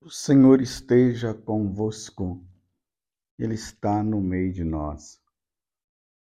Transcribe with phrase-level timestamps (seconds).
[0.00, 2.40] O Senhor esteja convosco,
[3.36, 5.20] Ele está no meio de nós.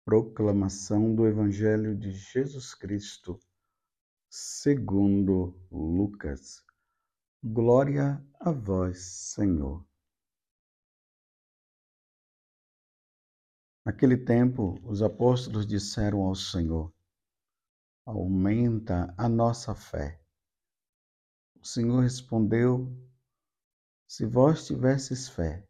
[0.05, 3.39] Proclamação do Evangelho de Jesus Cristo,
[4.29, 6.63] segundo Lucas.
[7.43, 9.83] Glória a vós, Senhor.
[13.83, 16.93] Naquele tempo, os apóstolos disseram ao Senhor:
[18.05, 20.21] Aumenta a nossa fé.
[21.59, 23.04] O Senhor respondeu
[24.07, 25.67] se vós tivesses fé,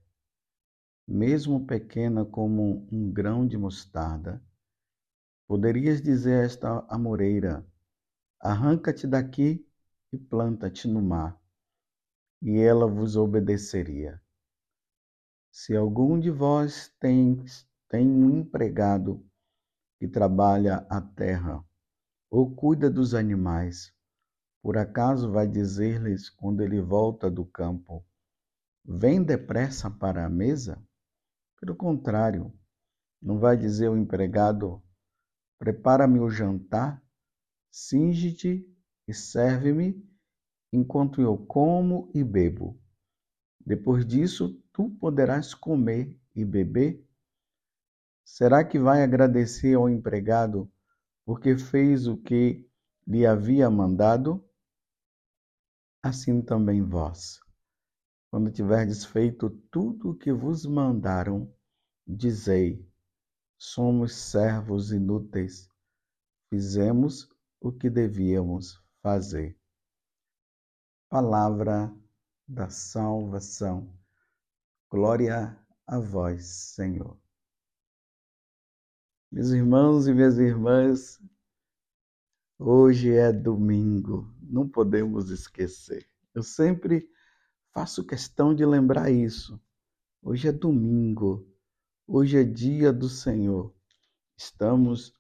[1.08, 4.44] mesmo pequena como um grão de mostarda,
[5.48, 7.66] poderias dizer a esta amoreira:
[8.40, 9.66] Arranca-te daqui
[10.12, 11.42] e planta-te no mar,
[12.42, 14.22] e ela vos obedeceria.
[15.52, 17.44] Se algum de vós tem,
[17.88, 19.26] tem um empregado
[19.98, 21.64] que trabalha a terra
[22.30, 23.94] ou cuida dos animais,
[24.62, 28.06] por acaso vai dizer-lhes quando ele volta do campo:
[28.88, 30.80] Vem depressa para a mesa?
[31.60, 32.54] Pelo contrário,
[33.20, 34.80] não vai dizer o empregado:
[35.58, 37.04] Prepara-me o jantar,
[37.72, 38.64] singe-te
[39.08, 40.08] e serve-me,
[40.72, 42.80] enquanto eu como e bebo.
[43.60, 47.04] Depois disso, tu poderás comer e beber?
[48.24, 50.72] Será que vai agradecer ao empregado
[51.26, 52.70] porque fez o que
[53.08, 54.48] lhe havia mandado?
[56.04, 57.44] Assim também vós
[58.36, 61.50] quando tiverdes feito tudo o que vos mandaram,
[62.06, 62.86] dizei:
[63.58, 65.70] somos servos inúteis,
[66.50, 67.30] fizemos
[67.62, 69.58] o que devíamos fazer.
[71.10, 71.96] Palavra
[72.46, 73.98] da salvação.
[74.92, 77.18] Glória a vós, Senhor.
[79.32, 81.24] Meus irmãos e minhas irmãs,
[82.60, 86.06] hoje é domingo, não podemos esquecer.
[86.34, 87.10] Eu sempre
[87.76, 89.62] Faço questão de lembrar isso.
[90.22, 91.46] Hoje é domingo,
[92.08, 93.76] hoje é dia do Senhor.
[94.38, 95.14] Estamos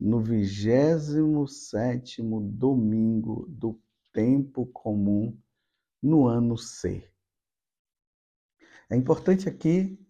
[0.00, 3.78] no vigésimo sétimo domingo do
[4.10, 5.38] tempo comum
[6.02, 7.12] no ano C.
[8.88, 10.02] É importante aqui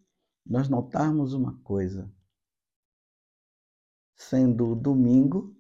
[0.46, 2.08] nós notarmos uma coisa.
[4.14, 5.52] Sendo o domingo,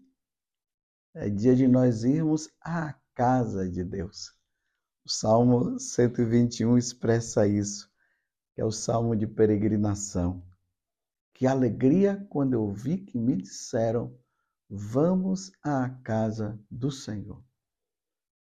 [1.14, 4.37] é dia de nós irmos à casa de Deus.
[5.08, 7.90] O Salmo 121 expressa isso,
[8.52, 10.46] que é o salmo de peregrinação.
[11.32, 14.14] Que alegria quando eu vi que me disseram:
[14.68, 17.42] vamos à casa do Senhor.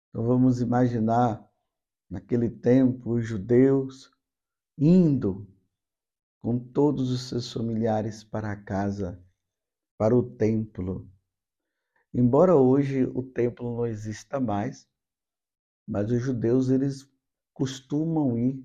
[0.10, 1.50] Então vamos imaginar
[2.10, 4.12] naquele tempo os judeus
[4.78, 5.48] indo
[6.42, 9.24] com todos os seus familiares para a casa,
[9.98, 11.10] para o templo.
[12.14, 14.90] Embora hoje o templo não exista mais,
[15.90, 17.12] mas os judeus eles
[17.52, 18.64] costumam ir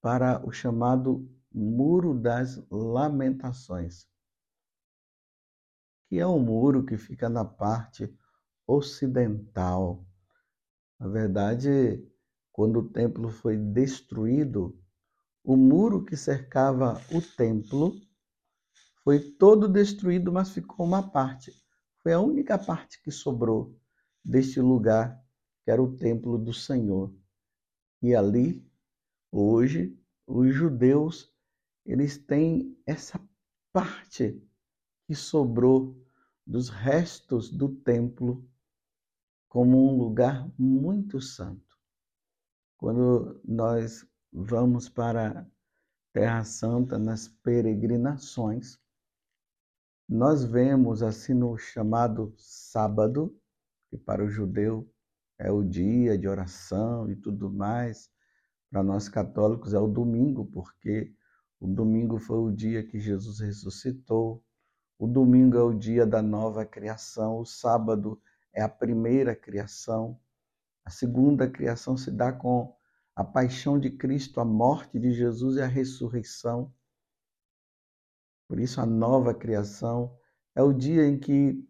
[0.00, 4.08] para o chamado Muro das Lamentações,
[6.08, 8.10] que é um muro que fica na parte
[8.66, 10.06] ocidental.
[10.98, 12.02] Na verdade,
[12.50, 14.82] quando o templo foi destruído,
[15.44, 17.92] o muro que cercava o templo
[19.04, 21.52] foi todo destruído, mas ficou uma parte.
[21.98, 23.78] Foi a única parte que sobrou
[24.24, 25.25] deste lugar
[25.66, 27.12] que era o templo do Senhor.
[28.00, 28.64] E ali,
[29.32, 31.34] hoje, os judeus,
[31.84, 33.20] eles têm essa
[33.72, 34.40] parte
[35.08, 36.00] que sobrou
[36.46, 38.48] dos restos do templo
[39.48, 41.76] como um lugar muito santo.
[42.78, 45.50] Quando nós vamos para
[46.12, 48.78] Terra Santa nas peregrinações,
[50.08, 53.36] nós vemos assim no chamado sábado,
[53.90, 54.88] que para o judeu
[55.38, 58.10] é o dia de oração e tudo mais.
[58.70, 61.14] Para nós católicos é o domingo, porque
[61.60, 64.42] o domingo foi o dia que Jesus ressuscitou.
[64.98, 67.38] O domingo é o dia da nova criação.
[67.38, 68.20] O sábado
[68.52, 70.18] é a primeira criação.
[70.84, 72.74] A segunda criação se dá com
[73.14, 76.72] a paixão de Cristo, a morte de Jesus e a ressurreição.
[78.48, 80.16] Por isso, a nova criação
[80.54, 81.66] é o dia em que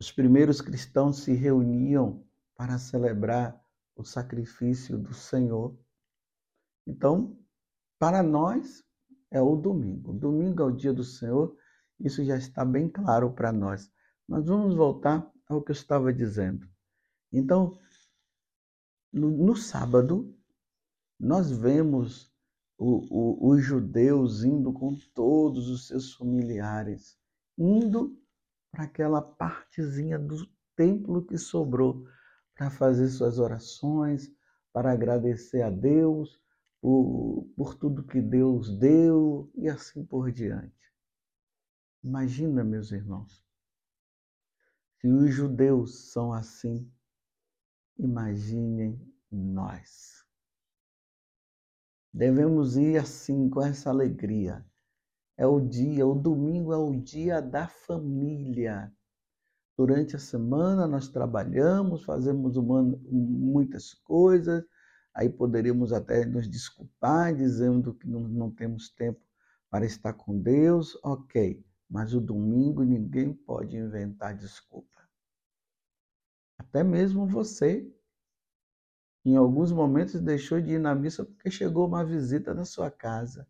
[0.00, 2.24] os primeiros cristãos se reuniam
[2.62, 3.60] para celebrar
[3.96, 5.76] o sacrifício do Senhor.
[6.86, 7.36] Então,
[7.98, 8.84] para nós
[9.32, 10.12] é o domingo.
[10.12, 11.56] Domingo é o dia do Senhor,
[11.98, 13.90] isso já está bem claro para nós.
[14.28, 16.64] Mas vamos voltar ao que eu estava dizendo.
[17.32, 17.76] Então,
[19.12, 20.32] no, no sábado,
[21.18, 22.32] nós vemos
[22.78, 27.18] o, o, os judeus indo com todos os seus familiares,
[27.58, 28.16] indo
[28.70, 32.06] para aquela partezinha do templo que sobrou
[32.54, 34.30] para fazer suas orações,
[34.72, 36.40] para agradecer a Deus
[36.80, 40.82] por, por tudo que Deus deu e assim por diante.
[42.02, 43.44] Imagina, meus irmãos,
[44.98, 46.90] se os judeus são assim,
[47.98, 49.00] imaginem
[49.30, 50.24] nós.
[52.12, 54.64] Devemos ir assim, com essa alegria.
[55.36, 58.94] É o dia, o domingo é o dia da família.
[59.76, 64.62] Durante a semana nós trabalhamos, fazemos muitas coisas,
[65.14, 69.20] aí poderíamos até nos desculpar dizendo que não, não temos tempo
[69.70, 74.92] para estar com Deus, ok, mas o domingo ninguém pode inventar desculpa.
[76.58, 77.90] Até mesmo você,
[79.24, 83.48] em alguns momentos, deixou de ir na missa porque chegou uma visita na sua casa.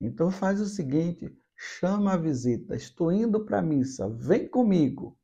[0.00, 5.16] Então faz o seguinte: chama a visita, estou indo para a missa, vem comigo.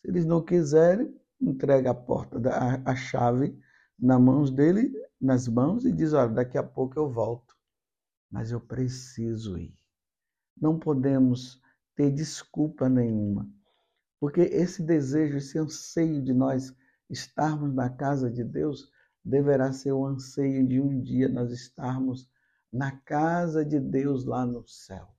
[0.00, 3.54] Se eles não quiserem, entrega a porta, a, a chave
[3.98, 7.54] nas mãos dele, nas mãos e diz: olha, daqui a pouco eu volto.
[8.30, 9.74] Mas eu preciso ir.
[10.58, 11.60] Não podemos
[11.94, 13.46] ter desculpa nenhuma,
[14.18, 16.74] porque esse desejo, esse anseio de nós
[17.10, 18.90] estarmos na casa de Deus
[19.22, 22.26] deverá ser o anseio de um dia nós estarmos
[22.72, 25.17] na casa de Deus lá no céu.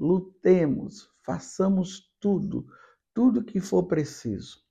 [0.00, 2.66] Lutemos, façamos tudo,
[3.12, 4.64] tudo que for preciso.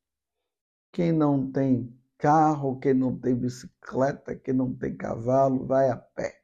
[0.91, 6.41] Quem não tem carro, quem não tem bicicleta, quem não tem cavalo, vai a pé.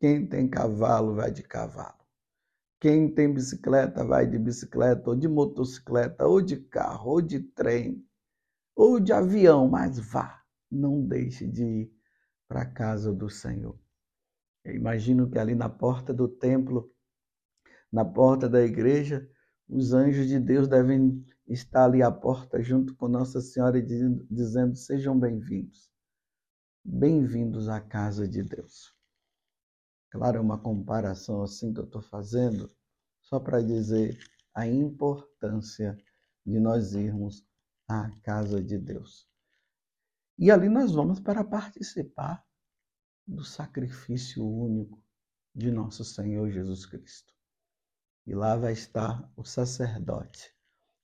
[0.00, 2.04] Quem tem cavalo, vai de cavalo.
[2.80, 8.04] Quem tem bicicleta, vai de bicicleta, ou de motocicleta, ou de carro, ou de trem,
[8.74, 11.92] ou de avião, mas vá, não deixe de ir
[12.48, 13.78] para a casa do Senhor.
[14.64, 16.92] Eu imagino que ali na porta do templo,
[17.92, 19.28] na porta da igreja,
[19.68, 25.18] os anjos de Deus devem estar ali à porta junto com Nossa Senhora dizendo, sejam
[25.18, 25.92] bem-vindos.
[26.82, 28.94] Bem-vindos à casa de Deus.
[30.10, 32.74] Claro, é uma comparação assim que eu estou fazendo,
[33.20, 34.18] só para dizer
[34.54, 35.96] a importância
[36.46, 37.46] de nós irmos
[37.86, 39.28] à casa de Deus.
[40.38, 42.42] E ali nós vamos para participar
[43.26, 45.02] do sacrifício único
[45.54, 47.31] de nosso Senhor Jesus Cristo.
[48.26, 50.54] E lá vai estar o sacerdote,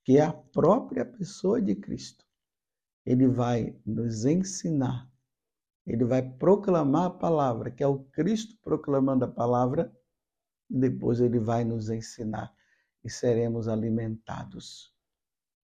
[0.04, 2.24] que é a própria pessoa de Cristo.
[3.04, 5.10] Ele vai nos ensinar,
[5.86, 9.92] ele vai proclamar a palavra, que é o Cristo proclamando a palavra,
[10.70, 12.54] e depois ele vai nos ensinar
[13.02, 14.94] e seremos alimentados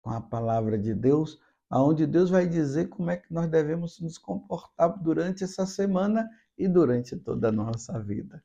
[0.01, 1.39] com a palavra de Deus
[1.71, 6.67] aonde Deus vai dizer como é que nós devemos nos comportar durante essa semana e
[6.67, 8.43] durante toda a nossa vida.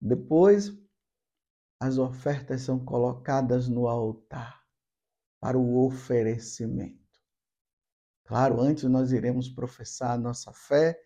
[0.00, 0.72] Depois,
[1.80, 4.62] as ofertas são colocadas no altar
[5.40, 7.04] para o oferecimento.
[8.24, 10.98] Claro, antes nós iremos professar a nossa fé,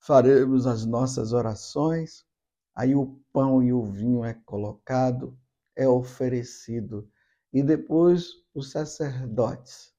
[0.00, 2.26] faremos as nossas orações,
[2.74, 5.38] aí o pão e o vinho é colocado,
[5.76, 7.08] é oferecido,
[7.52, 9.94] e depois os sacerdotes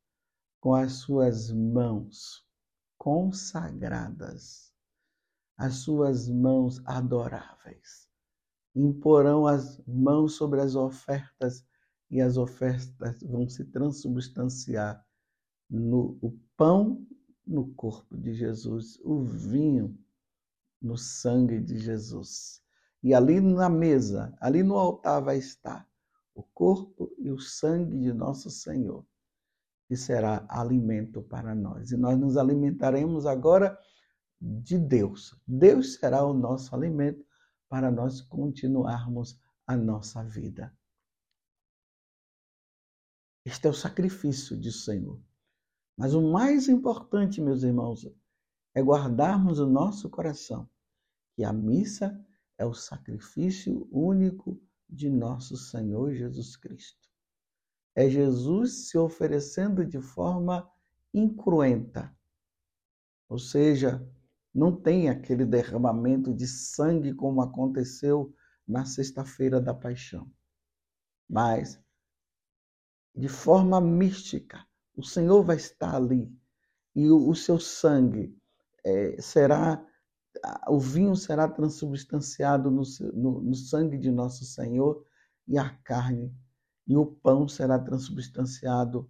[0.59, 2.45] com as suas mãos
[2.97, 4.73] consagradas,
[5.57, 8.08] as suas mãos adoráveis.
[8.79, 11.65] Imporão as mãos sobre as ofertas
[12.09, 15.05] e as ofertas vão se transubstanciar
[15.69, 17.05] no o pão
[17.45, 19.97] no corpo de Jesus, o vinho
[20.81, 22.61] no sangue de Jesus.
[23.03, 25.85] E ali na mesa, ali no altar vai estar
[26.33, 29.05] o corpo e o sangue de nosso Senhor
[29.89, 31.91] que será alimento para nós.
[31.91, 33.77] E nós nos alimentaremos agora
[34.39, 35.35] de Deus.
[35.45, 37.25] Deus será o nosso alimento
[37.69, 40.75] para nós continuarmos a nossa vida.
[43.45, 45.21] Este é o sacrifício do Senhor.
[45.95, 48.05] Mas o mais importante, meus irmãos,
[48.73, 50.69] é guardarmos o nosso coração
[51.35, 52.19] que a missa
[52.57, 57.09] é o sacrifício único de nosso Senhor Jesus Cristo
[57.99, 60.71] é Jesus se oferecendo de forma
[61.13, 62.15] incruenta.
[63.27, 64.01] Ou seja,
[64.53, 68.33] não tem aquele derramamento de sangue como aconteceu
[68.67, 70.31] na sexta-feira da paixão.
[71.29, 71.79] Mas,
[73.15, 74.65] de forma mística,
[74.95, 76.31] o Senhor vai estar ali
[76.95, 78.35] e o, seu sangue
[78.83, 79.85] é, será,
[80.67, 82.81] o vinho será transubstanciado no,
[83.13, 85.05] no, no sangue de nosso Senhor
[85.47, 86.35] e a carne
[86.89, 89.09] e o pão será transubstanciado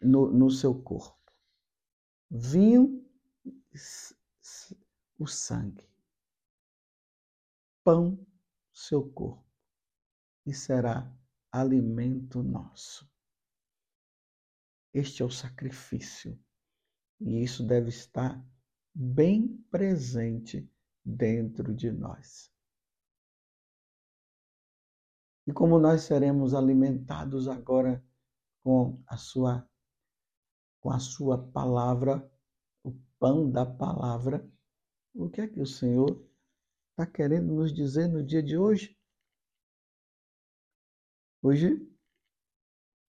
[0.00, 1.16] no, no seu corpo.
[2.30, 3.06] Vinho,
[5.18, 5.88] o sangue.
[7.84, 8.26] Pão,
[8.72, 9.44] seu corpo.
[10.44, 11.10] E será
[11.50, 13.08] alimento nosso.
[14.92, 16.38] Este é o sacrifício
[17.20, 18.44] E isso deve estar
[18.94, 20.68] bem presente
[21.04, 22.52] dentro de nós.
[25.46, 28.04] E como nós seremos alimentados agora
[28.62, 29.68] com a sua
[30.80, 32.28] com a sua palavra,
[33.22, 34.44] pão da palavra,
[35.14, 36.28] o que é que o Senhor
[36.90, 38.98] está querendo nos dizer no dia de hoje?
[41.40, 41.88] Hoje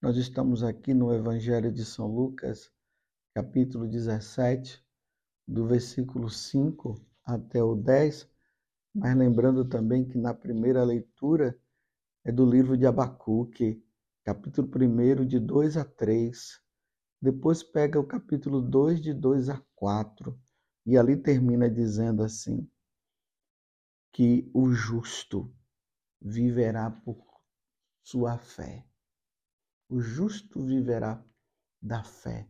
[0.00, 2.70] nós estamos aqui no Evangelho de São Lucas,
[3.34, 4.86] capítulo 17,
[5.48, 6.94] do versículo 5
[7.24, 8.30] até o 10,
[8.94, 11.60] mas lembrando também que na primeira leitura
[12.22, 13.84] é do livro de Abacuque,
[14.22, 16.63] capítulo 1, de 2 a 3.
[17.24, 20.38] Depois pega o capítulo 2, de 2 a 4,
[20.84, 22.70] e ali termina dizendo assim:
[24.12, 25.50] que o justo
[26.20, 27.16] viverá por
[28.02, 28.86] sua fé.
[29.88, 31.24] O justo viverá
[31.80, 32.46] da fé.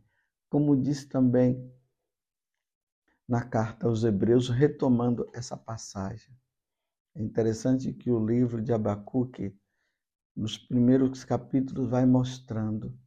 [0.49, 1.73] Como diz também
[3.29, 6.37] na carta aos Hebreus, retomando essa passagem.
[7.15, 9.57] É interessante que o livro de Abacuque,
[10.35, 13.04] nos primeiros capítulos, vai mostrando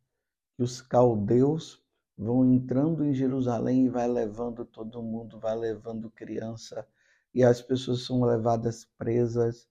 [0.57, 1.79] que os caldeus
[2.17, 6.85] vão entrando em Jerusalém e vai levando todo mundo, vai levando criança,
[7.31, 9.69] e as pessoas são levadas presas.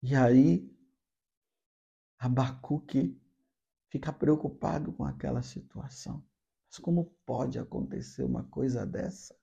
[0.00, 0.72] E aí,
[2.16, 3.20] Abacuque
[3.90, 6.24] fica preocupado com aquela situação.
[6.70, 9.36] Mas como pode acontecer uma coisa dessa?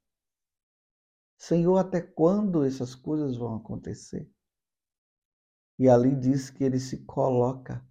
[1.37, 4.31] Senhor, até quando essas coisas vão acontecer?
[5.77, 7.85] E ali diz que ele se coloca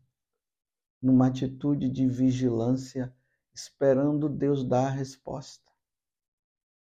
[1.04, 3.14] numa atitude de vigilância,
[3.54, 5.70] esperando Deus dar a resposta.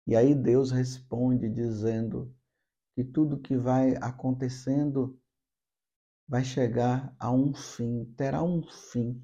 [0.06, 2.34] E aí Deus responde dizendo
[2.94, 5.20] que tudo que vai acontecendo
[6.26, 9.22] vai chegar a um fim, terá um fim.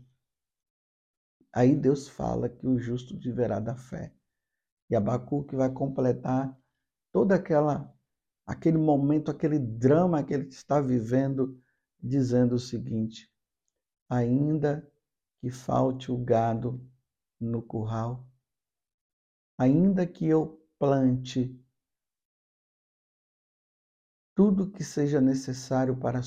[1.50, 4.14] Aí Deus fala que o justo viverá da fé.
[4.90, 6.54] E Abacuque vai completar
[7.10, 7.90] toda aquela
[8.46, 11.58] aquele momento, aquele drama que ele está vivendo,
[11.98, 13.33] dizendo o seguinte:
[14.08, 14.90] ainda
[15.38, 16.80] que falte o gado
[17.40, 18.26] no curral,
[19.58, 21.60] ainda que eu plante
[24.34, 26.22] tudo que seja necessário para a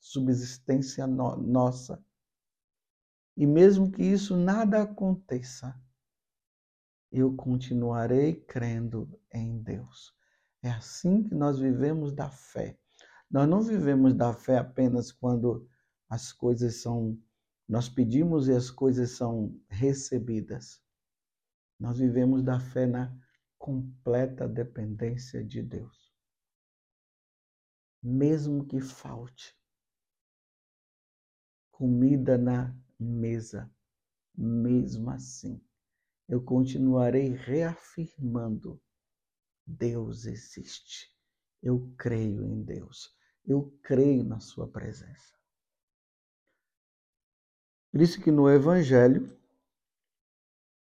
[0.00, 2.04] subsistência nossa,
[3.36, 5.80] e mesmo que isso nada aconteça,
[7.10, 10.14] eu continuarei crendo em Deus.
[10.62, 12.76] É assim que nós vivemos da fé.
[13.30, 15.66] Nós não vivemos da fé apenas quando
[16.08, 17.20] as coisas são,
[17.68, 20.82] nós pedimos e as coisas são recebidas.
[21.78, 23.14] Nós vivemos da fé na
[23.58, 26.12] completa dependência de Deus.
[28.02, 29.58] Mesmo que falte
[31.78, 33.72] comida na mesa.
[34.36, 35.60] Mesmo assim,
[36.28, 38.82] eu continuarei reafirmando:
[39.64, 41.16] Deus existe.
[41.62, 43.16] Eu creio em Deus.
[43.44, 45.37] Eu creio na Sua presença.
[47.98, 49.36] Por isso que no Evangelho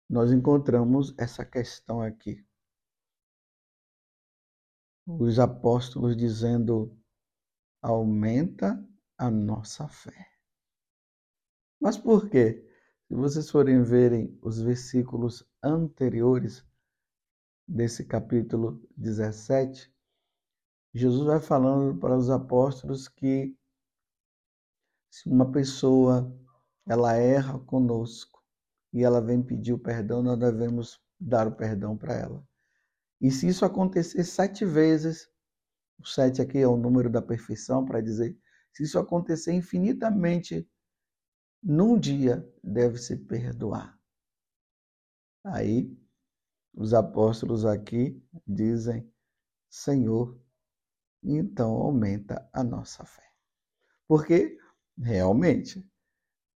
[0.07, 2.45] nós encontramos essa questão aqui.
[5.07, 6.95] Os apóstolos dizendo:
[7.81, 8.87] aumenta
[9.17, 10.31] a nossa fé.
[11.81, 12.63] Mas por quê?
[13.07, 16.63] Se vocês forem verem os versículos anteriores
[17.67, 19.91] desse capítulo 17,
[20.93, 23.57] Jesus vai falando para os apóstolos que
[25.09, 26.31] se uma pessoa
[26.89, 28.43] ela erra conosco
[28.91, 32.43] e ela vem pedir o perdão, nós devemos dar o perdão para ela.
[33.22, 35.29] E se isso acontecer sete vezes,
[36.00, 38.36] o sete aqui é o número da perfeição para dizer,
[38.74, 40.67] se isso acontecer infinitamente
[41.62, 43.96] num dia deve-se perdoar.
[45.43, 45.96] Aí,
[46.74, 49.12] os apóstolos aqui dizem:
[49.69, 50.39] Senhor,
[51.22, 53.29] então aumenta a nossa fé.
[54.08, 54.58] Porque,
[54.98, 55.88] realmente,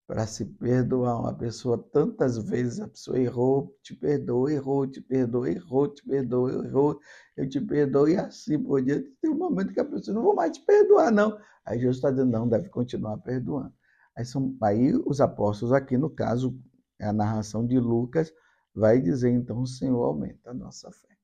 [0.06, 5.50] para se perdoar uma pessoa tantas vezes, a pessoa errou, te perdoa, errou, te perdoa,
[5.50, 7.00] errou, te perdoa, errou,
[7.38, 9.10] eu te perdoo e assim por diante.
[9.22, 11.38] Tem um momento que a pessoa não vou mais te perdoar, não.
[11.66, 13.74] Aí Jesus está dizendo, não, deve continuar perdoando.
[14.16, 16.60] Aí, são, aí os apóstolos, aqui no caso,
[17.00, 18.32] é a narração de Lucas,
[18.76, 21.18] vai dizer, então, o Senhor aumenta a nossa fé.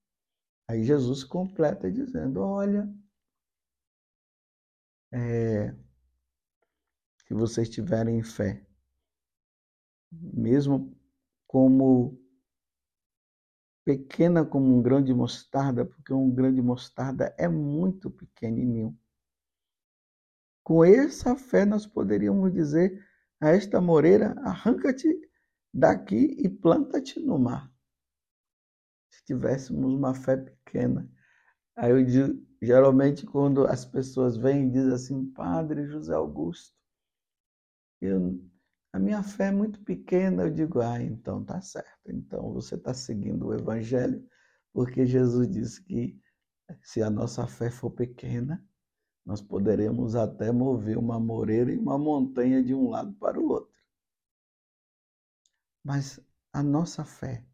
[0.67, 2.87] Aí Jesus completa dizendo, olha,
[5.11, 5.75] é,
[7.27, 8.65] se vocês tiverem fé,
[10.11, 10.95] mesmo
[11.47, 12.19] como
[13.85, 18.97] pequena como um grão de mostarda, porque um grão de mostarda é muito pequenininho.
[20.63, 23.03] Com essa fé, nós poderíamos dizer
[23.41, 25.09] a esta moreira: arranca-te
[25.73, 27.71] daqui e planta-te no mar.
[29.11, 31.09] Se tivéssemos uma fé pequena.
[31.75, 36.75] Aí eu digo, geralmente quando as pessoas vêm e dizem assim, Padre José Augusto,
[38.01, 38.39] eu,
[38.91, 42.09] a minha fé é muito pequena, eu digo, ah, então tá certo.
[42.11, 44.27] Então você está seguindo o Evangelho,
[44.73, 46.19] porque Jesus disse que
[46.81, 48.63] se a nossa fé for pequena,
[49.25, 53.73] nós poderemos até mover uma moreira e uma montanha de um lado para o outro.
[55.83, 56.19] Mas
[56.51, 57.45] a nossa fé,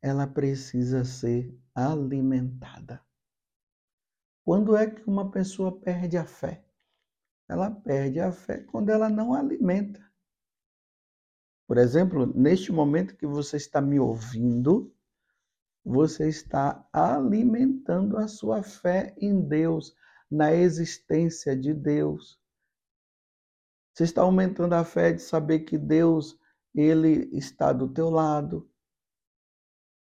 [0.00, 3.04] ela precisa ser alimentada.
[4.42, 6.64] Quando é que uma pessoa perde a fé?
[7.50, 10.00] Ela perde a fé quando ela não alimenta.
[11.66, 14.94] Por exemplo, neste momento que você está me ouvindo,
[15.84, 19.96] você está alimentando a sua fé em Deus,
[20.30, 22.40] na existência de Deus.
[23.92, 26.38] Você está aumentando a fé de saber que Deus,
[26.72, 28.70] ele está do teu lado.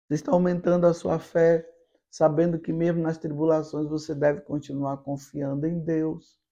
[0.08, 1.70] Você está aumentando a sua fé
[2.10, 6.45] sabendo que mesmo nas tribulações você deve continuar confiando em Deus.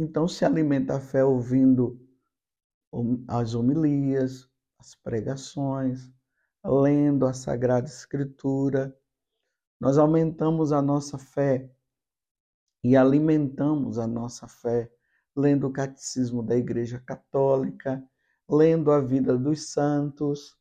[0.00, 2.00] Então se alimenta a fé ouvindo
[3.26, 6.10] as homilias, as pregações,
[6.64, 8.96] lendo a Sagrada Escritura.
[9.80, 11.68] Nós aumentamos a nossa fé
[12.84, 14.90] e alimentamos a nossa fé
[15.36, 18.02] lendo o Catecismo da Igreja Católica,
[18.48, 20.56] lendo a vida dos santos.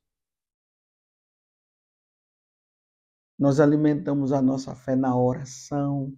[3.38, 6.16] Nós alimentamos a nossa fé na oração.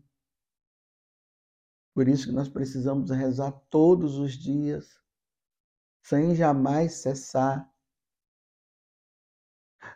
[2.00, 5.04] Por isso que nós precisamos rezar todos os dias,
[6.02, 7.70] sem jamais cessar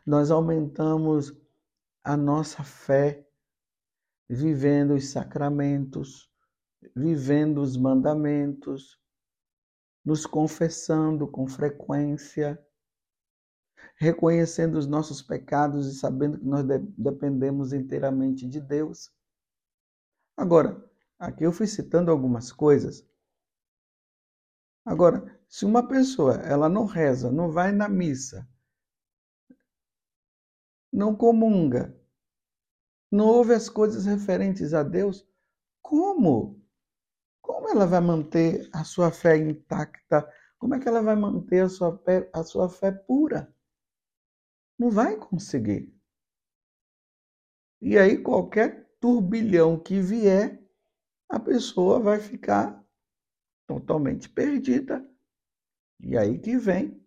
[0.06, 1.32] nós aumentamos
[2.04, 3.26] a nossa fé
[4.28, 6.30] vivendo os sacramentos,
[6.94, 9.00] vivendo os mandamentos,
[10.04, 12.62] nos confessando com frequência,
[13.96, 16.66] reconhecendo os nossos pecados e sabendo que nós
[16.98, 19.10] dependemos inteiramente de Deus.
[20.36, 20.92] Agora,
[21.24, 23.08] aqui eu fui citando algumas coisas.
[24.86, 28.48] Agora, se uma pessoa ela não reza, não vai na missa,
[30.92, 31.98] não comunga,
[33.10, 35.26] não ouve as coisas referentes a Deus,
[35.82, 36.62] como?
[37.42, 40.30] Como ela vai manter a sua fé intacta?
[40.58, 43.54] Como é que ela vai manter a sua fé, a sua fé pura?
[44.78, 45.94] Não vai conseguir.
[47.82, 50.63] E aí, qualquer turbilhão que vier,
[51.34, 52.84] a pessoa vai ficar
[53.68, 55.06] totalmente perdida.
[56.00, 57.02] E aí que vem.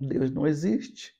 [0.00, 1.14] Deus não existe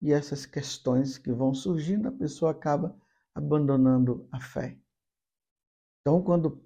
[0.00, 2.96] e essas questões que vão surgindo, a pessoa acaba
[3.34, 4.78] abandonando a fé.
[6.00, 6.64] Então, quando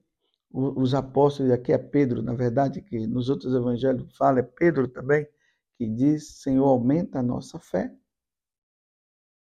[0.50, 5.26] os apóstolos, aqui é Pedro, na verdade, que nos outros evangelhos fala, é Pedro também,
[5.78, 7.94] que diz: Senhor, aumenta a nossa fé.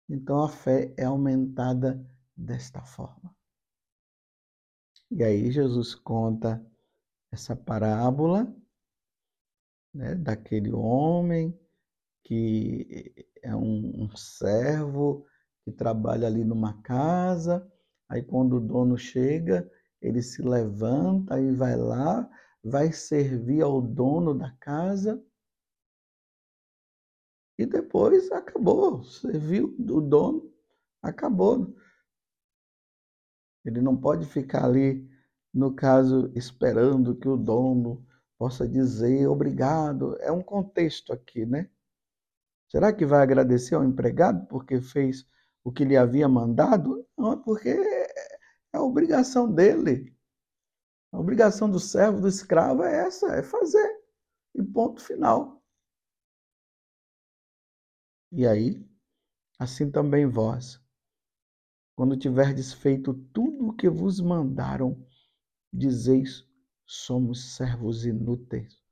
[0.09, 2.05] Então, a fé é aumentada
[2.37, 3.35] desta forma.
[5.11, 6.65] E aí, Jesus conta
[7.33, 8.55] essa parábola
[9.93, 11.59] né, daquele homem
[12.23, 15.27] que é um, um servo
[15.65, 17.69] que trabalha ali numa casa.
[18.09, 19.69] Aí, quando o dono chega,
[20.01, 22.31] ele se levanta e vai lá,
[22.63, 25.23] vai servir ao dono da casa.
[27.59, 30.53] E depois acabou, serviu o dono,
[31.03, 31.75] acabou.
[33.65, 35.09] Ele não pode ficar ali,
[35.53, 38.07] no caso, esperando que o dono
[38.39, 40.17] possa dizer obrigado.
[40.21, 41.69] É um contexto aqui, né?
[42.71, 45.27] Será que vai agradecer ao empregado porque fez
[45.65, 47.07] o que lhe havia mandado?
[47.19, 50.17] Não, é porque é a obrigação dele.
[51.13, 54.01] A obrigação do servo, do escravo é essa, é fazer.
[54.55, 55.61] E ponto final.
[58.33, 58.89] E aí,
[59.59, 60.81] assim também vós,
[61.95, 65.07] quando tiverdes feito tudo o que vos mandaram,
[65.73, 66.47] dizeis:
[66.87, 68.83] somos servos inúteis,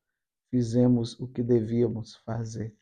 [0.50, 2.76] fizemos o que devíamos fazer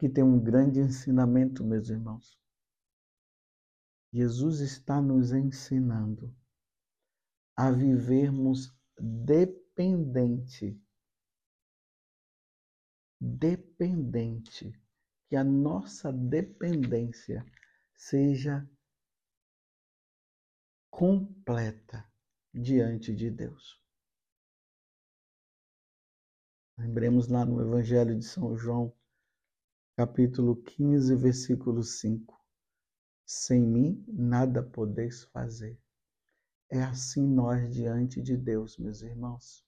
[0.00, 2.34] que tem um grande ensinamento, meus irmãos.
[4.10, 6.34] Jesus está nos ensinando
[7.54, 10.82] a vivermos dependente.
[13.20, 14.72] Dependente.
[15.28, 17.44] Que a nossa dependência
[18.00, 18.66] seja
[20.90, 22.10] completa
[22.52, 23.78] diante de Deus.
[26.78, 28.96] Lembremos lá no Evangelho de São João,
[29.98, 32.42] capítulo 15, versículo 5.
[33.26, 35.78] Sem mim nada podeis fazer.
[36.70, 39.62] É assim nós diante de Deus, meus irmãos.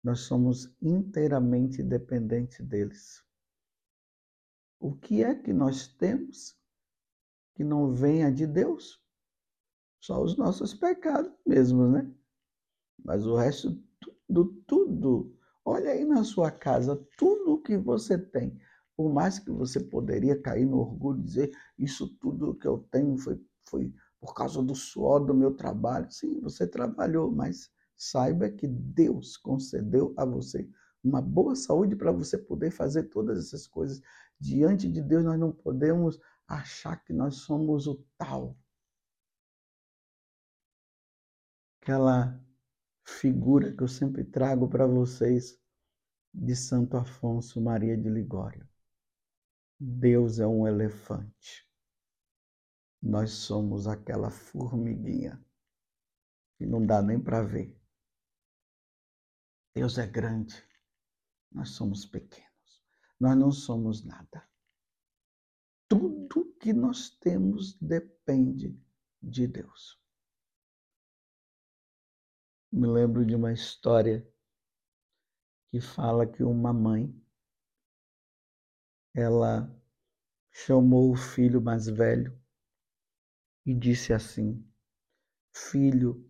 [0.00, 3.24] nós somos inteiramente dependentes deles.
[4.78, 6.56] O que é que nós temos
[7.54, 9.00] que não venha de Deus?
[10.00, 12.10] Só os nossos pecados mesmo, né?
[13.02, 15.36] Mas o resto, tudo, tudo.
[15.64, 18.58] Olha aí na sua casa, tudo que você tem.
[18.96, 23.16] Por mais que você poderia cair no orgulho e dizer, isso tudo que eu tenho
[23.16, 26.10] foi, foi por causa do suor do meu trabalho.
[26.10, 30.68] Sim, você trabalhou, mas saiba que Deus concedeu a você
[31.02, 34.00] uma boa saúde para você poder fazer todas essas coisas.
[34.40, 38.56] Diante de Deus, nós não podemos achar que nós somos o tal.
[41.80, 42.40] Aquela
[43.06, 45.60] figura que eu sempre trago para vocês
[46.32, 48.68] de Santo Afonso Maria de Ligório.
[49.78, 51.68] Deus é um elefante.
[53.02, 55.44] Nós somos aquela formiguinha
[56.56, 57.78] que não dá nem para ver.
[59.74, 60.62] Deus é grande.
[61.52, 62.82] Nós somos pequenos.
[63.20, 64.48] Nós não somos nada.
[65.88, 68.78] Tudo que nós temos depende
[69.22, 69.98] de Deus.
[72.72, 74.26] Me lembro de uma história
[75.70, 77.14] que fala que uma mãe
[79.14, 79.72] ela
[80.52, 82.36] chamou o filho mais velho
[83.64, 84.66] e disse assim:
[85.54, 86.28] Filho,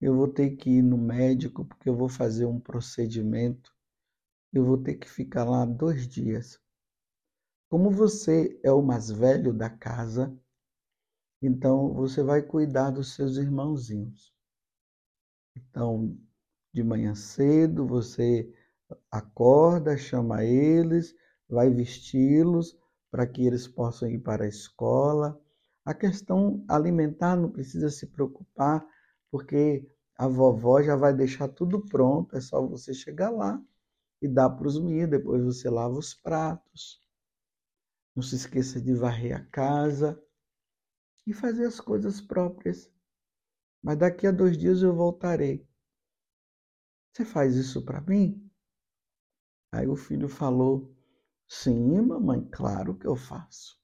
[0.00, 3.74] eu vou ter que ir no médico porque eu vou fazer um procedimento.
[4.52, 6.61] Eu vou ter que ficar lá dois dias.
[7.72, 10.38] Como você é o mais velho da casa,
[11.40, 14.30] então você vai cuidar dos seus irmãozinhos.
[15.56, 16.14] Então,
[16.70, 18.46] de manhã cedo, você
[19.10, 21.16] acorda, chama eles,
[21.48, 22.76] vai vesti-los
[23.10, 25.40] para que eles possam ir para a escola.
[25.82, 28.86] A questão alimentar não precisa se preocupar,
[29.30, 33.58] porque a vovó já vai deixar tudo pronto, é só você chegar lá
[34.20, 37.01] e dar para os meninos, depois você lava os pratos.
[38.14, 40.22] Não se esqueça de varrer a casa
[41.26, 42.90] e fazer as coisas próprias.
[43.82, 45.66] Mas daqui a dois dias eu voltarei.
[47.12, 48.50] Você faz isso para mim?
[49.72, 50.94] Aí o filho falou:
[51.48, 53.80] Sim, mamãe, claro que eu faço.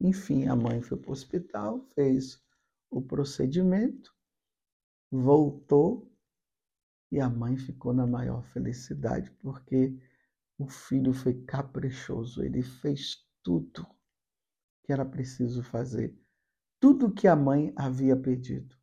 [0.00, 2.42] Enfim, a mãe foi para o hospital, fez
[2.90, 4.14] o procedimento,
[5.10, 6.10] voltou
[7.10, 9.96] e a mãe ficou na maior felicidade porque
[10.62, 13.86] o filho foi caprichoso, ele fez tudo
[14.84, 16.16] que era preciso fazer,
[16.80, 18.76] tudo que a mãe havia pedido.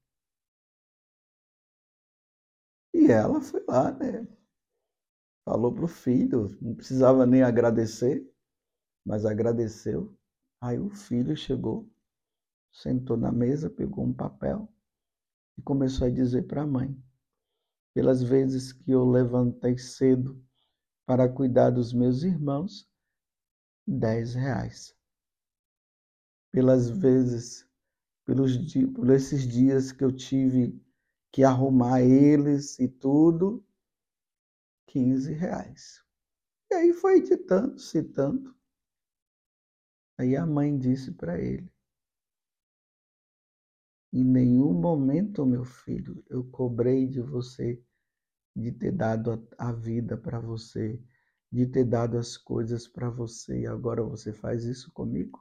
[2.93, 4.27] E ela foi lá, né?
[5.45, 8.27] Falou para o filho, não precisava nem agradecer,
[9.05, 10.15] mas agradeceu.
[10.61, 11.89] Aí o filho chegou,
[12.71, 14.67] sentou na mesa, pegou um papel
[15.57, 17.01] e começou a dizer para a mãe:
[17.93, 20.43] pelas vezes que eu levantei cedo
[21.09, 22.87] para cuidar dos meus irmãos,
[23.87, 24.95] dez reais.
[26.51, 27.67] Pelas vezes,
[28.25, 28.55] pelos
[28.93, 30.79] por esses dias que eu tive
[31.31, 33.65] que arrumar eles e tudo,
[34.85, 36.05] quinze reais.
[36.69, 38.55] E aí foi ditando, citando.
[40.15, 41.73] Aí a mãe disse para ele:
[44.13, 47.83] Em nenhum momento, meu filho, eu cobrei de você
[48.55, 51.01] de ter dado a vida para você,
[51.51, 55.39] de ter dado as coisas para você, e agora você faz isso comigo?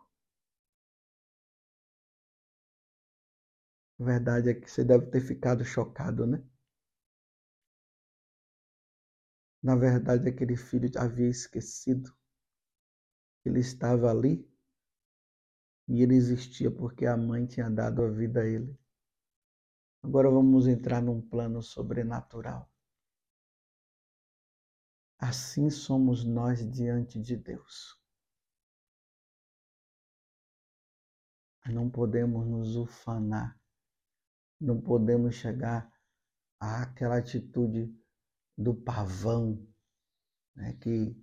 [4.00, 6.42] A verdade é que você deve ter ficado chocado, né?
[9.62, 12.12] Na verdade, aquele filho havia esquecido.
[13.44, 14.48] Ele estava ali
[15.88, 18.78] e ele existia porque a mãe tinha dado a vida a ele.
[20.02, 22.70] Agora vamos entrar num plano sobrenatural.
[25.18, 28.00] Assim somos nós diante de Deus.
[31.66, 33.60] Não podemos nos ufanar,
[34.60, 35.92] não podemos chegar
[36.58, 37.92] àquela atitude
[38.56, 39.68] do pavão,
[40.54, 41.14] né, que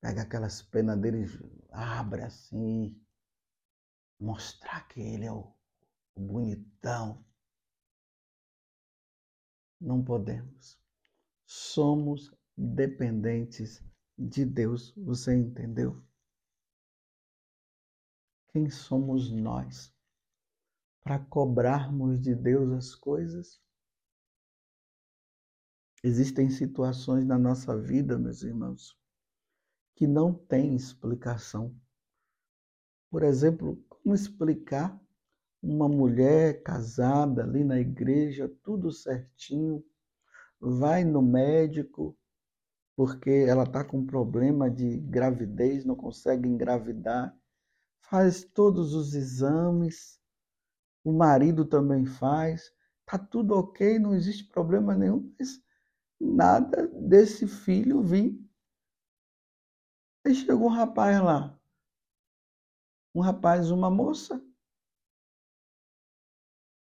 [0.00, 1.24] pega aquelas penas dele,
[1.70, 3.02] abre assim,
[4.20, 5.52] mostrar que ele é o,
[6.14, 7.24] o bonitão.
[9.80, 10.78] Não podemos.
[11.44, 13.82] Somos dependentes
[14.18, 14.92] de Deus.
[14.96, 16.02] Você entendeu?
[18.48, 19.94] Quem somos nós
[21.02, 23.60] para cobrarmos de Deus as coisas?
[26.04, 28.98] Existem situações na nossa vida, meus irmãos,
[29.94, 31.74] que não têm explicação.
[33.08, 35.00] Por exemplo, como explicar
[35.62, 39.84] uma mulher casada ali na igreja, tudo certinho,
[40.60, 42.18] vai no médico,
[42.96, 47.36] porque ela está com problema de gravidez, não consegue engravidar,
[48.02, 50.20] faz todos os exames,
[51.04, 52.72] o marido também faz,
[53.06, 55.62] tá tudo ok, não existe problema nenhum, mas
[56.20, 58.38] nada desse filho vir.
[60.24, 61.58] Aí chegou um rapaz lá,
[63.14, 64.40] um rapaz uma moça,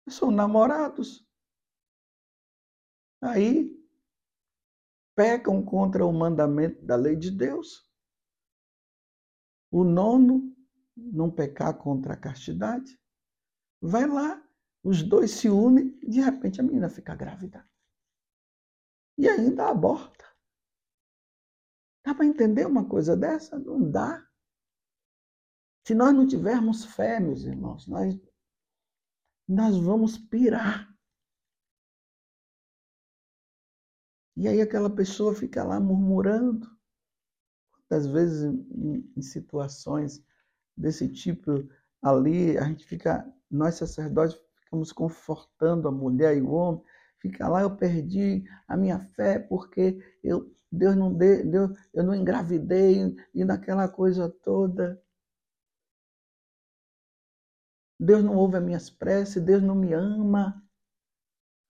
[0.08, 1.26] são namorados.
[3.20, 3.77] Aí
[5.18, 7.84] pecam contra o mandamento da lei de Deus.
[9.68, 10.56] O nono,
[10.96, 12.96] não pecar contra a castidade.
[13.82, 14.40] Vai lá,
[14.80, 17.68] os dois se unem, de repente a menina fica grávida.
[19.18, 20.24] E ainda aborta.
[22.04, 23.58] Dá para entender uma coisa dessa?
[23.58, 24.24] Não dá.
[25.84, 28.16] Se nós não tivermos fé, meus irmãos, nós,
[29.48, 30.87] nós vamos pirar.
[34.38, 36.70] E aí aquela pessoa fica lá murmurando.
[37.90, 40.22] Às vezes, em, em situações
[40.76, 41.68] desse tipo,
[42.00, 46.80] ali a gente fica, nós sacerdotes ficamos confortando a mulher e o homem,
[47.18, 52.14] fica lá, eu perdi a minha fé porque eu, Deus não deu, Deus, eu não
[52.14, 55.02] engravidei e naquela coisa toda.
[57.98, 60.62] Deus não ouve as minhas preces, Deus não me ama.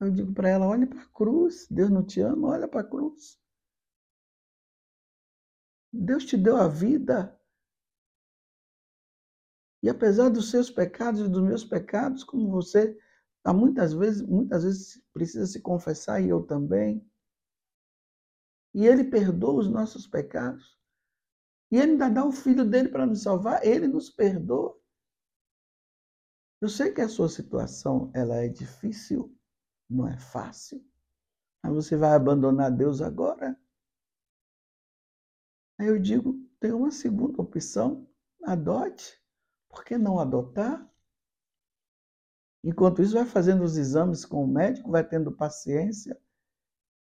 [0.00, 1.66] Eu digo para ela: olha para a cruz.
[1.70, 3.38] Deus não te ama, olha para a cruz.
[5.92, 7.38] Deus te deu a vida.
[9.82, 12.98] E apesar dos seus pecados e dos meus pecados, como você
[13.44, 17.08] há muitas vezes, muitas vezes precisa se confessar e eu também.
[18.74, 20.78] E ele perdoa os nossos pecados.
[21.70, 24.78] E ele ainda dá o filho dele para nos salvar, ele nos perdoa.
[26.60, 29.37] Eu sei que a sua situação ela é difícil,
[29.88, 30.84] não é fácil.
[31.62, 33.58] Mas você vai abandonar Deus agora?
[35.78, 38.08] Aí eu digo, tem uma segunda opção,
[38.44, 39.20] adote.
[39.68, 40.88] Por que não adotar?
[42.64, 46.20] Enquanto isso, vai fazendo os exames com o médico, vai tendo paciência.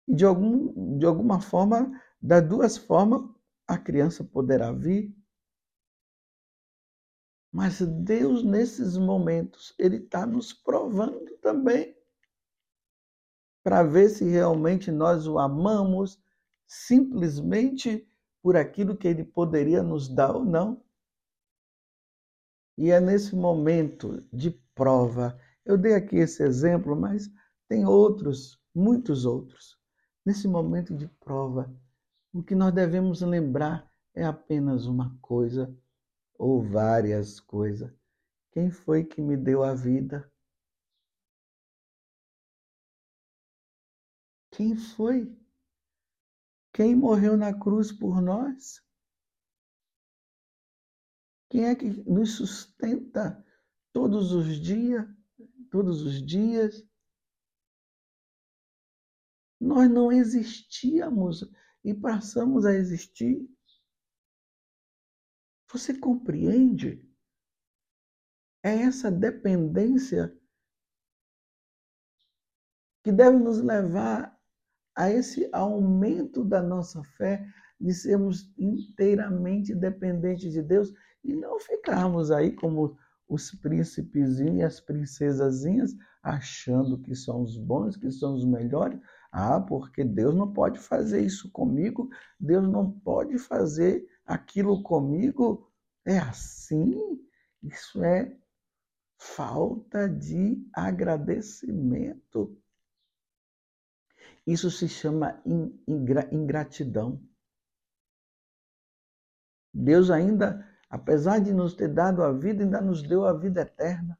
[0.07, 3.21] E de, algum, de alguma forma, das duas formas,
[3.67, 5.15] a criança poderá vir.
[7.51, 11.95] Mas Deus, nesses momentos, Ele está nos provando também
[13.63, 16.21] para ver se realmente nós o amamos
[16.67, 18.05] simplesmente
[18.41, 20.83] por aquilo que ele poderia nos dar ou não.
[22.77, 27.31] E é nesse momento de prova, eu dei aqui esse exemplo, mas
[27.69, 29.77] tem outros, muitos outros.
[30.25, 31.73] Nesse momento de prova,
[32.33, 35.73] o que nós devemos lembrar é apenas uma coisa
[36.37, 37.91] ou várias coisas.
[38.51, 40.29] Quem foi que me deu a vida?
[44.53, 45.35] Quem foi?
[46.71, 48.83] Quem morreu na cruz por nós?
[51.49, 53.43] Quem é que nos sustenta
[53.91, 55.07] todos os dias?
[55.71, 56.87] Todos os dias?
[59.59, 61.43] Nós não existíamos
[61.83, 63.49] e passamos a existir.
[65.71, 67.11] Você compreende?
[68.63, 70.39] É essa dependência
[73.03, 74.32] que deve nos levar
[74.95, 77.45] a esse aumento da nossa fé,
[77.79, 84.79] de sermos inteiramente dependentes de Deus e não ficarmos aí como os príncipezinhos e as
[84.79, 88.99] princesazinhas achando que são os bons, que são os melhores.
[89.31, 95.69] Ah, porque Deus não pode fazer isso comigo, Deus não pode fazer aquilo comigo.
[96.05, 97.19] É assim?
[97.61, 98.35] Isso é
[99.17, 102.57] falta de agradecimento.
[104.45, 105.41] Isso se chama
[106.31, 107.21] ingratidão.
[109.73, 114.19] Deus ainda, apesar de nos ter dado a vida, ainda nos deu a vida eterna.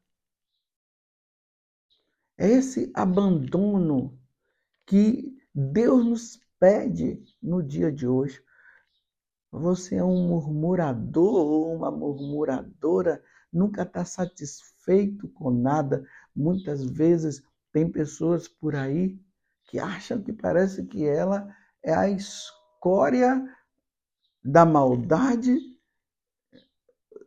[2.36, 4.18] É esse abandono
[4.86, 8.42] que Deus nos pede no dia de hoje.
[9.52, 16.04] Você é um murmurador ou uma murmuradora, nunca está satisfeito com nada.
[16.34, 19.16] Muitas vezes tem pessoas por aí
[19.66, 23.44] que acham que parece que ela é a escória
[24.42, 25.58] da maldade,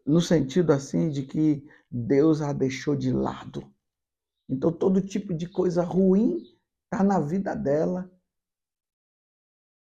[0.05, 3.71] no sentido assim de que Deus a deixou de lado.
[4.49, 6.43] Então todo tipo de coisa ruim
[6.85, 8.09] está na vida dela.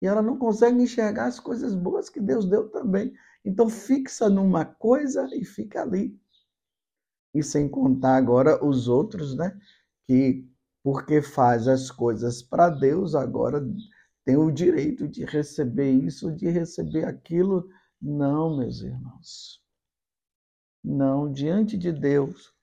[0.01, 3.15] E ela não consegue enxergar as coisas boas que Deus deu também.
[3.45, 6.19] Então fixa numa coisa e fica ali.
[7.35, 9.59] E sem contar agora os outros, né?
[10.07, 10.49] Que
[10.87, 13.61] porque faz as coisas para Deus, agora
[14.25, 17.69] tem o direito de receber isso, de receber aquilo.
[18.01, 19.61] Não, meus irmãos.
[20.85, 22.55] Não, diante de Deus,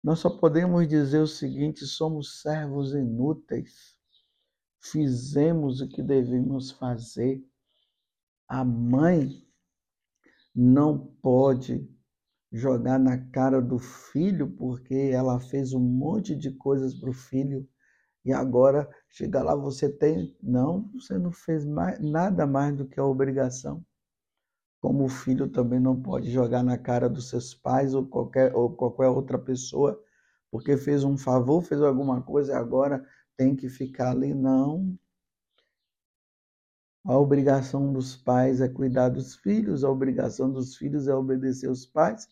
[0.00, 3.98] nós só podemos dizer o seguinte: somos servos inúteis,
[4.78, 7.44] fizemos o que devemos fazer.
[8.46, 9.44] A mãe
[10.54, 11.84] não pode
[12.56, 17.68] jogar na cara do filho porque ela fez um monte de coisas para o filho
[18.24, 22.98] e agora chega lá você tem não você não fez mais, nada mais do que
[22.98, 23.84] a obrigação
[24.80, 28.70] como o filho também não pode jogar na cara dos seus pais ou qualquer, ou
[28.70, 30.00] qualquer outra pessoa,
[30.48, 33.04] porque fez um favor, fez alguma coisa e agora
[33.36, 34.32] tem que ficar ali.
[34.32, 34.96] Não.
[37.04, 41.84] A obrigação dos pais é cuidar dos filhos, a obrigação dos filhos é obedecer os
[41.84, 42.28] pais,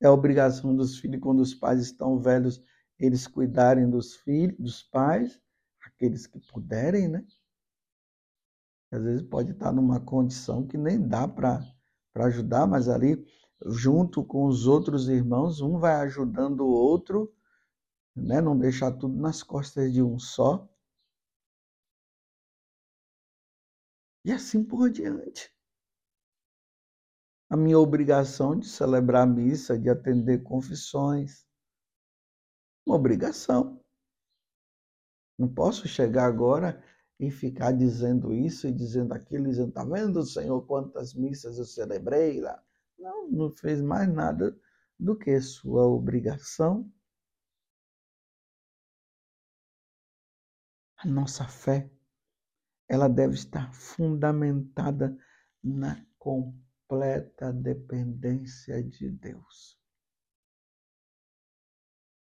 [0.00, 2.62] é obrigação dos filhos, quando os pais estão velhos,
[2.98, 5.40] eles cuidarem dos filhos, dos pais,
[5.82, 7.24] aqueles que puderem, né?
[8.90, 11.62] Às vezes pode estar numa condição que nem dá para
[12.16, 13.24] ajudar, mas ali,
[13.66, 17.32] junto com os outros irmãos, um vai ajudando o outro,
[18.16, 18.40] né?
[18.40, 20.68] não deixar tudo nas costas de um só.
[24.24, 25.52] E assim por diante.
[27.50, 31.44] A minha obrigação de celebrar a missa, de atender confissões.
[32.86, 33.84] Uma obrigação.
[35.36, 36.80] Não posso chegar agora
[37.18, 42.40] e ficar dizendo isso e dizendo aquilo, dizendo, tá vendo, Senhor, quantas missas eu celebrei
[42.40, 42.62] lá.
[42.96, 44.56] Não, não fez mais nada
[44.96, 46.88] do que sua obrigação.
[50.98, 51.90] A nossa fé,
[52.88, 55.18] ela deve estar fundamentada
[55.64, 56.06] na
[56.90, 59.78] completa dependência de Deus.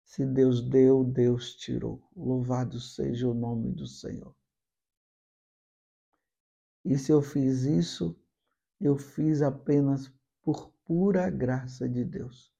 [0.03, 2.05] Se Deus deu, Deus tirou.
[2.13, 4.35] Louvado seja o nome do Senhor.
[6.83, 8.19] E se eu fiz isso,
[8.81, 10.11] eu fiz apenas
[10.41, 12.53] por pura graça de Deus.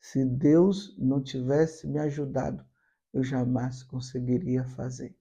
[0.00, 2.66] Se Deus não tivesse me ajudado,
[3.12, 5.14] eu jamais conseguiria fazer.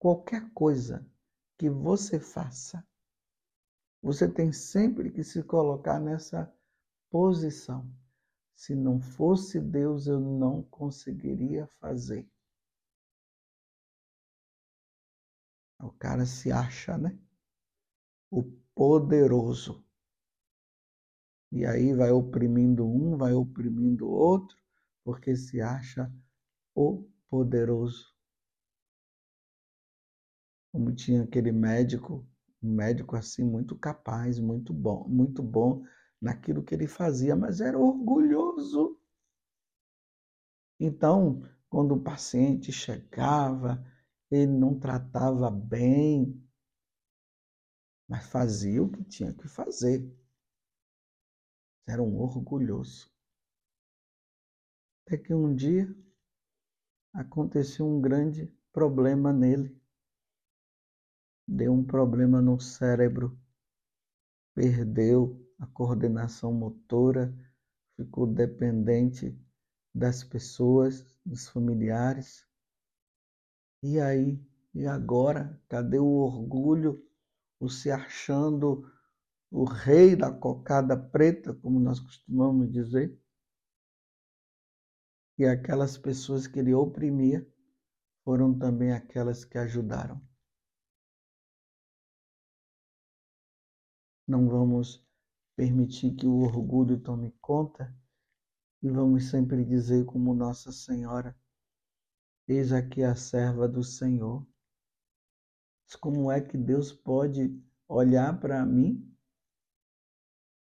[0.00, 1.08] Qualquer coisa
[1.56, 2.84] que você faça,
[4.04, 6.54] você tem sempre que se colocar nessa
[7.10, 7.90] posição.
[8.54, 12.28] Se não fosse Deus, eu não conseguiria fazer.
[15.80, 17.18] O cara se acha, né?
[18.30, 18.42] O
[18.74, 19.82] poderoso.
[21.50, 24.54] E aí vai oprimindo um, vai oprimindo outro,
[25.02, 26.12] porque se acha
[26.74, 28.14] o poderoso.
[30.70, 32.28] Como tinha aquele médico,
[32.64, 35.84] um médico assim muito capaz, muito bom, muito bom
[36.20, 38.98] naquilo que ele fazia, mas era orgulhoso.
[40.80, 43.84] Então, quando o paciente chegava,
[44.30, 46.42] ele não tratava bem,
[48.08, 50.10] mas fazia o que tinha que fazer.
[51.86, 53.12] Era um orgulhoso.
[55.06, 55.94] Até que um dia
[57.12, 59.80] aconteceu um grande problema nele.
[61.46, 63.38] Deu um problema no cérebro,
[64.54, 67.34] perdeu a coordenação motora,
[67.96, 69.38] ficou dependente
[69.94, 72.46] das pessoas, dos familiares
[73.86, 74.42] e aí?
[74.74, 75.60] E agora?
[75.68, 77.06] Cadê o orgulho?
[77.60, 78.90] O se achando
[79.50, 83.14] o rei da cocada preta, como nós costumamos dizer?
[85.38, 87.46] E aquelas pessoas que ele oprimia
[88.24, 90.18] foram também aquelas que ajudaram.
[94.26, 95.04] Não vamos
[95.56, 97.94] permitir que o orgulho tome conta
[98.82, 101.36] e vamos sempre dizer, como Nossa Senhora,
[102.46, 104.46] Eis aqui a serva do Senhor.
[105.98, 107.58] Como é que Deus pode
[107.88, 109.16] olhar para mim,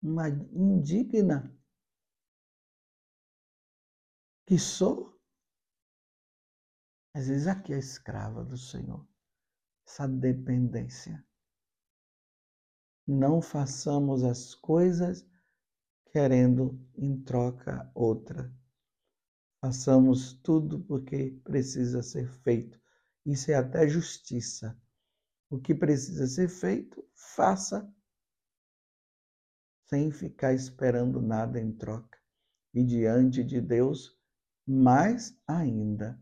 [0.01, 1.51] uma indigna
[4.45, 5.19] que sou?
[7.15, 9.07] Às vezes aqui a escrava do Senhor,
[9.88, 11.25] essa dependência.
[13.06, 15.28] Não façamos as coisas
[16.12, 18.54] querendo em troca outra.
[19.60, 22.80] Façamos tudo porque precisa ser feito.
[23.26, 24.80] Isso é até justiça.
[25.49, 27.91] O que precisa ser feito, faça
[29.88, 32.18] sem ficar esperando nada em troca.
[32.74, 34.18] E diante de Deus,
[34.66, 36.20] mais ainda,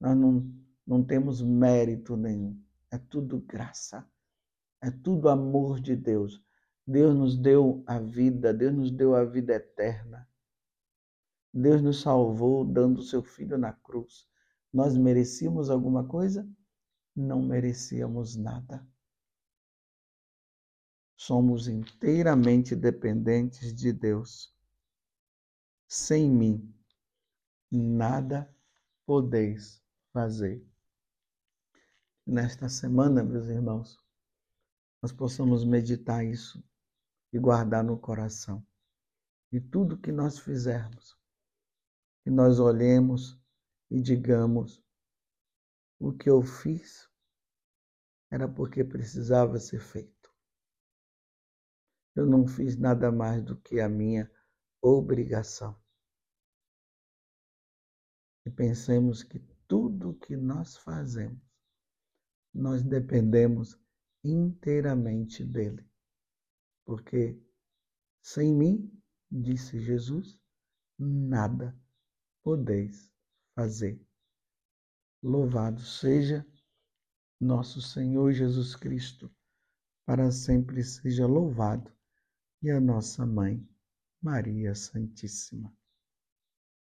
[0.00, 0.52] nós não,
[0.86, 2.58] não temos mérito nenhum.
[2.90, 4.08] É tudo graça.
[4.82, 6.42] É tudo amor de Deus.
[6.84, 10.28] Deus nos deu a vida, Deus nos deu a vida eterna.
[11.54, 14.26] Deus nos salvou dando o seu filho na cruz.
[14.72, 16.48] Nós merecíamos alguma coisa?
[17.14, 18.84] Não merecíamos nada.
[21.14, 24.52] Somos inteiramente dependentes de Deus.
[25.86, 26.74] Sem mim,
[27.70, 28.52] nada
[29.06, 29.80] podeis
[30.12, 30.66] fazer.
[32.26, 34.01] Nesta semana, meus irmãos,
[35.02, 36.64] nós possamos meditar isso
[37.32, 38.64] e guardar no coração.
[39.50, 41.18] E tudo que nós fizermos,
[42.22, 43.36] que nós olhemos
[43.90, 44.80] e digamos:
[45.98, 47.10] o que eu fiz
[48.30, 50.32] era porque precisava ser feito.
[52.14, 54.30] Eu não fiz nada mais do que a minha
[54.80, 55.76] obrigação.
[58.46, 61.42] E pensemos que tudo que nós fazemos,
[62.54, 63.81] nós dependemos
[64.24, 65.84] inteiramente dele.
[66.84, 67.40] Porque
[68.22, 68.90] sem mim,
[69.30, 70.38] disse Jesus,
[70.98, 71.76] nada
[72.42, 73.10] podeis
[73.54, 74.00] fazer.
[75.22, 76.46] Louvado seja
[77.40, 79.30] nosso Senhor Jesus Cristo,
[80.06, 81.92] para sempre seja louvado,
[82.62, 83.68] e a nossa mãe,
[84.20, 85.72] Maria Santíssima.